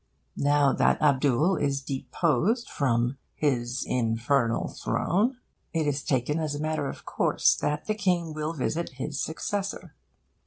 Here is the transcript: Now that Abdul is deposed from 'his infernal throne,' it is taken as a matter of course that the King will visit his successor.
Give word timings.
Now 0.35 0.73
that 0.73 0.99
Abdul 0.99 1.57
is 1.57 1.79
deposed 1.83 2.67
from 2.67 3.19
'his 3.35 3.85
infernal 3.85 4.67
throne,' 4.69 5.37
it 5.73 5.85
is 5.85 6.03
taken 6.03 6.39
as 6.39 6.55
a 6.55 6.59
matter 6.59 6.89
of 6.89 7.05
course 7.05 7.55
that 7.57 7.85
the 7.85 7.93
King 7.93 8.33
will 8.33 8.53
visit 8.53 8.93
his 8.93 9.21
successor. 9.23 9.93